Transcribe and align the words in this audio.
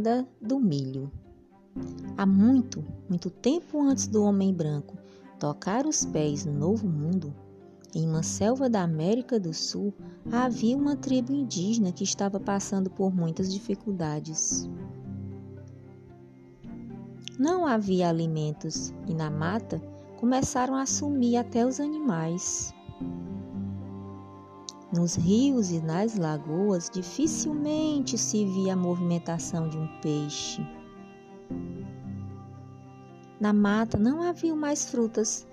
lenda 0.00 0.26
do 0.40 0.58
milho. 0.58 1.10
Há 2.16 2.24
muito, 2.24 2.82
muito 3.08 3.28
tempo 3.28 3.82
antes 3.82 4.06
do 4.06 4.24
homem 4.24 4.52
branco 4.52 4.96
tocar 5.38 5.86
os 5.86 6.04
pés 6.06 6.44
no 6.44 6.52
Novo 6.52 6.88
Mundo, 6.88 7.34
em 7.94 8.08
uma 8.08 8.22
selva 8.22 8.68
da 8.68 8.82
América 8.82 9.38
do 9.38 9.52
Sul 9.52 9.92
havia 10.30 10.76
uma 10.76 10.96
tribo 10.96 11.32
indígena 11.32 11.92
que 11.92 12.04
estava 12.04 12.40
passando 12.40 12.88
por 12.88 13.14
muitas 13.14 13.52
dificuldades. 13.52 14.68
Não 17.38 17.66
havia 17.66 18.08
alimentos 18.08 18.94
e 19.06 19.14
na 19.14 19.30
mata 19.30 19.80
começaram 20.18 20.76
a 20.76 20.86
sumir 20.86 21.36
até 21.36 21.66
os 21.66 21.80
animais. 21.80 22.74
Nos 24.92 25.14
rios 25.14 25.70
e 25.70 25.80
nas 25.80 26.16
lagoas 26.16 26.90
dificilmente 26.92 28.18
se 28.18 28.44
via 28.44 28.72
a 28.72 28.76
movimentação 28.76 29.68
de 29.68 29.78
um 29.78 29.86
peixe. 30.00 30.66
Na 33.40 33.52
mata 33.52 33.96
não 33.96 34.20
havia 34.20 34.54
mais 34.56 34.90
frutas, 34.90 35.46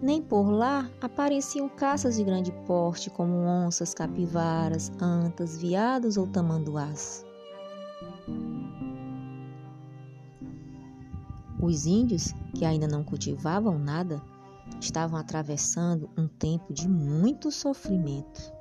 nem 0.00 0.22
por 0.22 0.48
lá 0.48 0.88
apareciam 1.00 1.68
caças 1.68 2.16
de 2.16 2.22
grande 2.22 2.52
porte, 2.66 3.10
como 3.10 3.34
onças, 3.34 3.92
capivaras, 3.92 4.92
antas, 5.00 5.60
veados 5.60 6.16
ou 6.16 6.28
tamanduás. 6.28 7.26
Os 11.60 11.84
índios, 11.84 12.32
que 12.54 12.64
ainda 12.64 12.86
não 12.86 13.02
cultivavam 13.02 13.76
nada, 13.76 14.22
estavam 14.80 15.18
atravessando 15.18 16.08
um 16.16 16.28
tempo 16.28 16.72
de 16.72 16.88
muito 16.88 17.50
sofrimento. 17.50 18.53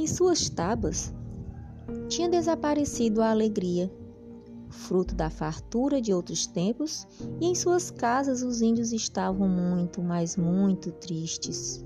Em 0.00 0.06
suas 0.06 0.48
tabas 0.48 1.12
tinha 2.08 2.26
desaparecido 2.26 3.20
a 3.20 3.30
alegria, 3.30 3.92
fruto 4.70 5.14
da 5.14 5.28
fartura 5.28 6.00
de 6.00 6.10
outros 6.10 6.46
tempos, 6.46 7.06
e 7.38 7.44
em 7.44 7.54
suas 7.54 7.90
casas 7.90 8.42
os 8.42 8.62
índios 8.62 8.94
estavam 8.94 9.46
muito, 9.46 10.00
mas 10.00 10.38
muito 10.38 10.90
tristes. 10.90 11.84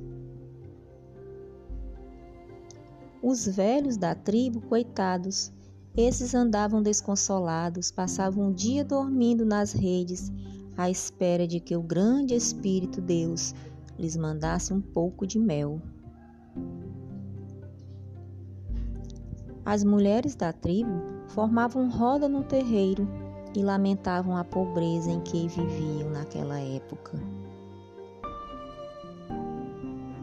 Os 3.21 3.49
velhos 3.49 3.97
da 3.97 4.15
tribo, 4.15 4.61
coitados, 4.61 5.53
esses 5.97 6.37
andavam 6.37 6.81
desconsolados, 6.81 7.91
passavam 7.91 8.51
o 8.51 8.55
dia 8.55 8.85
dormindo 8.85 9.45
nas 9.45 9.73
redes, 9.73 10.31
à 10.77 10.89
espera 10.89 11.49
de 11.49 11.59
que 11.59 11.77
o 11.77 11.83
grande 11.83 12.33
Espírito 12.33 13.01
Deus 13.01 13.53
lhes 13.99 14.17
mandasse 14.17 14.73
um 14.73 14.81
pouco 14.81 15.27
de 15.27 15.37
mel. 15.37 15.83
As 19.67 19.83
mulheres 19.83 20.35
da 20.35 20.53
tribo 20.53 20.93
formavam 21.29 21.89
roda 21.89 22.29
no 22.29 22.45
terreiro 22.45 23.09
e 23.57 23.63
lamentavam 23.63 24.37
a 24.37 24.45
pobreza 24.45 25.11
em 25.11 25.21
que 25.21 25.49
viviam 25.49 26.11
naquela 26.11 26.59
época. 26.59 27.19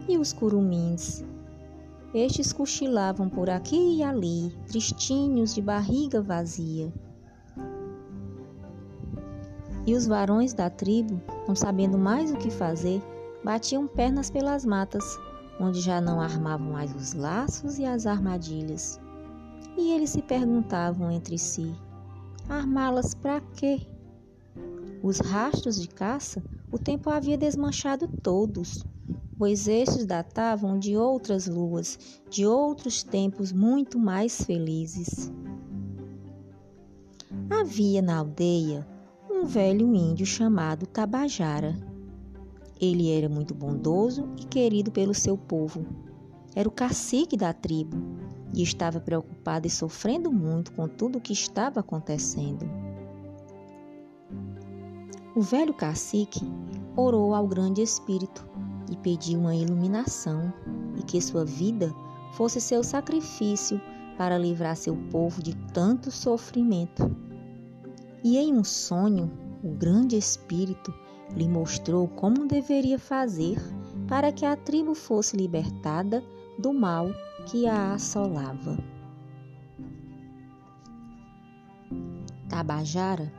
E 0.07 0.17
os 0.17 0.31
curumins? 0.31 1.23
Estes 2.13 2.53
cochilavam 2.53 3.29
por 3.29 3.49
aqui 3.49 3.97
e 3.97 4.03
ali, 4.03 4.53
tristinhos 4.67 5.55
de 5.55 5.61
barriga 5.61 6.21
vazia. 6.21 6.93
E 9.87 9.95
os 9.95 10.05
varões 10.05 10.53
da 10.53 10.69
tribo, 10.69 11.19
não 11.47 11.55
sabendo 11.55 11.97
mais 11.97 12.31
o 12.31 12.37
que 12.37 12.51
fazer, 12.51 13.01
batiam 13.43 13.87
pernas 13.87 14.29
pelas 14.29 14.63
matas, 14.63 15.17
onde 15.59 15.81
já 15.81 15.99
não 15.99 16.21
armavam 16.21 16.73
mais 16.73 16.93
os 16.93 17.13
laços 17.13 17.79
e 17.79 17.85
as 17.85 18.05
armadilhas. 18.05 18.99
E 19.77 19.91
eles 19.91 20.09
se 20.09 20.21
perguntavam 20.21 21.11
entre 21.11 21.37
si: 21.37 21.73
armá-las 22.49 23.13
para 23.13 23.41
quê? 23.41 23.81
Os 25.01 25.19
rastros 25.19 25.81
de 25.81 25.87
caça 25.87 26.43
o 26.71 26.77
tempo 26.77 27.09
havia 27.09 27.37
desmanchado 27.37 28.07
todos, 28.07 28.85
pois 29.37 29.67
estes 29.67 30.05
datavam 30.05 30.79
de 30.79 30.95
outras 30.95 31.47
luas, 31.47 31.99
de 32.29 32.45
outros 32.45 33.03
tempos 33.03 33.51
muito 33.51 33.99
mais 33.99 34.41
felizes. 34.43 35.31
Havia 37.49 38.01
na 38.01 38.19
aldeia 38.19 38.87
um 39.29 39.45
velho 39.45 39.93
índio 39.95 40.25
chamado 40.25 40.85
Tabajara. 40.85 41.75
Ele 42.79 43.11
era 43.11 43.27
muito 43.27 43.53
bondoso 43.53 44.29
e 44.37 44.45
querido 44.45 44.91
pelo 44.91 45.13
seu 45.13 45.37
povo. 45.37 45.85
Era 46.55 46.67
o 46.67 46.71
cacique 46.71 47.35
da 47.35 47.53
tribo 47.53 47.97
e 48.53 48.63
estava 48.63 48.99
preocupado 48.99 49.67
e 49.67 49.69
sofrendo 49.69 50.31
muito 50.31 50.71
com 50.73 50.87
tudo 50.87 51.17
o 51.17 51.21
que 51.21 51.33
estava 51.33 51.79
acontecendo. 51.79 52.69
O 55.35 55.41
velho 55.41 55.73
cacique 55.73 56.41
orou 56.95 57.33
ao 57.33 57.47
grande 57.47 57.81
espírito 57.81 58.45
e 58.91 58.97
pediu 58.97 59.39
uma 59.39 59.55
iluminação 59.55 60.53
e 60.97 61.03
que 61.03 61.21
sua 61.21 61.45
vida 61.45 61.93
fosse 62.33 62.59
seu 62.59 62.83
sacrifício 62.83 63.79
para 64.17 64.37
livrar 64.37 64.75
seu 64.75 64.95
povo 65.09 65.41
de 65.41 65.55
tanto 65.73 66.11
sofrimento. 66.11 67.15
E 68.23 68.37
em 68.37 68.53
um 68.53 68.63
sonho, 68.63 69.31
o 69.63 69.69
grande 69.69 70.17
espírito 70.17 70.93
lhe 71.35 71.47
mostrou 71.47 72.07
como 72.09 72.45
deveria 72.45 72.99
fazer 72.99 73.57
para 74.07 74.31
que 74.31 74.45
a 74.45 74.55
tribo 74.55 74.93
fosse 74.93 75.37
libertada 75.37 76.21
do 76.61 76.71
mal 76.71 77.09
que 77.47 77.65
a 77.65 77.95
assolava. 77.95 78.77
Tabajara, 82.47 83.33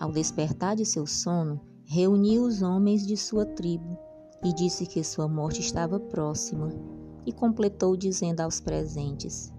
ao 0.00 0.10
despertar 0.10 0.74
de 0.74 0.84
seu 0.84 1.06
sono, 1.06 1.60
reuniu 1.84 2.42
os 2.42 2.62
homens 2.62 3.06
de 3.06 3.16
sua 3.16 3.46
tribo 3.46 3.96
e 4.42 4.52
disse 4.52 4.86
que 4.86 5.04
sua 5.04 5.28
morte 5.28 5.60
estava 5.60 6.00
próxima, 6.00 6.70
e 7.24 7.32
completou 7.32 7.96
dizendo 7.96 8.40
aos 8.40 8.60
presentes: 8.60 9.52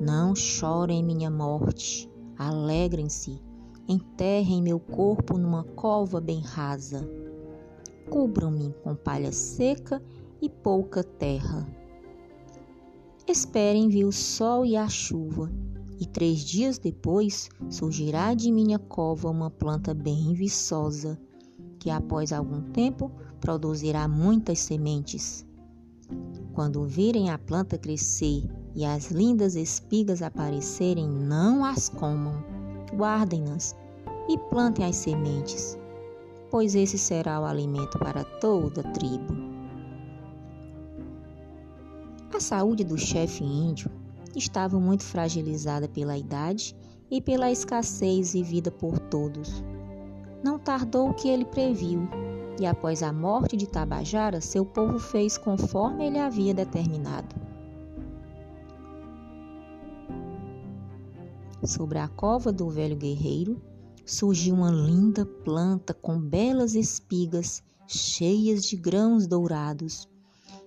Não 0.00 0.34
chorem 0.34 1.02
minha 1.02 1.30
morte, 1.30 2.10
alegrem-se, 2.36 3.40
enterrem 3.86 4.60
meu 4.60 4.80
corpo 4.80 5.38
numa 5.38 5.62
cova 5.62 6.20
bem 6.20 6.40
rasa. 6.40 7.08
Cubram-me 8.10 8.74
com 8.82 8.96
palha 8.96 9.32
seca 9.32 10.02
e 10.42 10.50
pouca 10.50 11.04
terra 11.04 11.77
Esperem 13.28 13.90
vir 13.90 14.06
o 14.06 14.12
sol 14.12 14.64
e 14.64 14.74
a 14.74 14.88
chuva, 14.88 15.52
e 16.00 16.06
três 16.06 16.40
dias 16.40 16.78
depois 16.78 17.50
surgirá 17.68 18.32
de 18.32 18.50
minha 18.50 18.78
cova 18.78 19.28
uma 19.28 19.50
planta 19.50 19.92
bem 19.92 20.32
viçosa, 20.32 21.20
que 21.78 21.90
após 21.90 22.32
algum 22.32 22.62
tempo 22.72 23.12
produzirá 23.38 24.08
muitas 24.08 24.60
sementes. 24.60 25.46
Quando 26.54 26.86
virem 26.86 27.28
a 27.28 27.36
planta 27.36 27.76
crescer 27.76 28.48
e 28.74 28.82
as 28.82 29.10
lindas 29.10 29.56
espigas 29.56 30.22
aparecerem, 30.22 31.06
não 31.06 31.66
as 31.66 31.90
comam, 31.90 32.42
guardem-nas 32.96 33.76
e 34.26 34.38
plantem 34.48 34.86
as 34.86 34.96
sementes, 34.96 35.78
pois 36.50 36.74
esse 36.74 36.96
será 36.96 37.38
o 37.42 37.44
alimento 37.44 37.98
para 37.98 38.24
toda 38.24 38.80
a 38.80 38.90
tribo. 38.92 39.37
A 42.32 42.40
saúde 42.40 42.84
do 42.84 42.96
chefe 42.96 43.42
índio 43.42 43.90
estava 44.36 44.78
muito 44.78 45.02
fragilizada 45.02 45.88
pela 45.88 46.16
idade 46.16 46.76
e 47.10 47.20
pela 47.20 47.50
escassez 47.50 48.34
vivida 48.34 48.70
por 48.70 48.98
todos. 48.98 49.62
Não 50.44 50.58
tardou 50.58 51.08
o 51.08 51.14
que 51.14 51.28
ele 51.28 51.44
previu, 51.44 52.08
e 52.60 52.66
após 52.66 53.02
a 53.02 53.12
morte 53.12 53.56
de 53.56 53.66
Tabajara, 53.66 54.40
seu 54.40 54.64
povo 54.64 54.98
fez 54.98 55.38
conforme 55.38 56.06
ele 56.06 56.18
havia 56.18 56.52
determinado. 56.52 57.34
Sobre 61.64 61.98
a 61.98 62.08
cova 62.08 62.52
do 62.52 62.68
velho 62.68 62.96
guerreiro 62.96 63.60
surgiu 64.06 64.54
uma 64.54 64.70
linda 64.70 65.26
planta 65.26 65.92
com 65.92 66.20
belas 66.20 66.74
espigas 66.74 67.62
cheias 67.86 68.64
de 68.64 68.76
grãos 68.76 69.26
dourados 69.26 70.08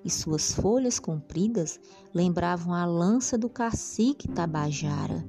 e 0.04 0.10
suas 0.10 0.54
folhas 0.54 1.00
compridas 1.00 1.80
lembravam 2.14 2.74
a 2.74 2.86
lança 2.86 3.38
do 3.38 3.50
cacique 3.50 4.28
Tabajara. 4.28 5.24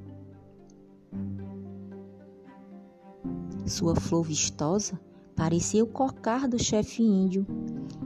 Sua 3.66 3.94
flor 3.94 4.24
vistosa 4.24 5.00
parecia 5.36 5.82
o 5.82 5.86
cocar 5.86 6.48
do 6.48 6.58
chefe 6.58 7.02
índio, 7.02 7.46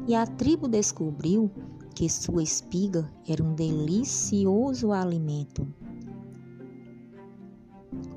e 0.07 0.15
a 0.15 0.27
tribo 0.27 0.69
descobriu 0.69 1.51
que 1.95 2.09
sua 2.09 2.43
espiga 2.43 3.11
era 3.27 3.43
um 3.43 3.55
delicioso 3.55 4.93
alimento. 4.93 5.67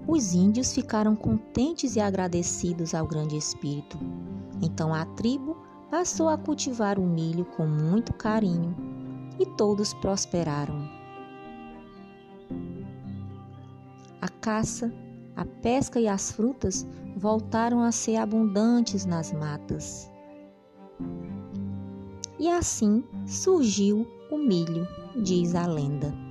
Os 0.07 0.33
índios 0.33 0.73
ficaram 0.73 1.15
contentes 1.15 1.95
e 1.95 1.99
agradecidos 1.99 2.93
ao 2.93 3.07
Grande 3.07 3.37
Espírito. 3.37 3.97
Então 4.61 4.93
a 4.93 5.05
tribo 5.05 5.55
passou 5.89 6.29
a 6.29 6.37
cultivar 6.37 6.99
o 6.99 7.05
milho 7.05 7.45
com 7.45 7.65
muito 7.65 8.13
carinho 8.13 8.75
e 9.39 9.45
todos 9.45 9.93
prosperaram. 9.95 10.99
caça, 14.39 14.91
a 15.35 15.45
pesca 15.45 15.99
e 15.99 16.07
as 16.07 16.31
frutas 16.31 16.87
voltaram 17.15 17.81
a 17.81 17.91
ser 17.91 18.15
abundantes 18.15 19.05
nas 19.05 19.31
matas. 19.31 20.09
E 22.39 22.49
assim 22.49 23.03
surgiu 23.25 24.07
o 24.31 24.37
milho, 24.37 24.87
diz 25.21 25.55
a 25.55 25.67
lenda. 25.67 26.28